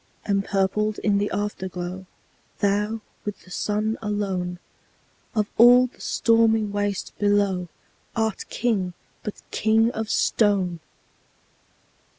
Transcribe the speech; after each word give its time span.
Empurpled 0.25 0.97
in 1.03 1.19
the 1.19 1.29
Afterglow, 1.29 2.07
Thou, 2.57 3.01
with 3.23 3.43
the 3.43 3.51
Sun 3.51 3.99
alone, 4.01 4.57
Of 5.35 5.45
all 5.59 5.85
the 5.85 6.01
stormy 6.01 6.63
waste 6.63 7.13
below, 7.19 7.67
Art 8.15 8.49
King, 8.49 8.93
but 9.21 9.43
king 9.51 9.91
of 9.91 10.09
stone! 10.09 10.79